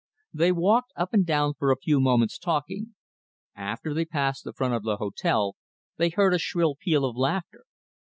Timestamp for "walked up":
0.51-1.13